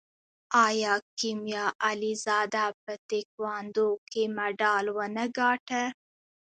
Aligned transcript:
آیا 0.65 0.93
کیمیا 1.19 1.65
علیزاده 1.89 2.65
په 2.83 2.93
تکواندو 3.09 3.87
کې 4.11 4.23
مډال 4.37 4.85
ونه 4.97 5.25
ګټه؟ 5.37 5.83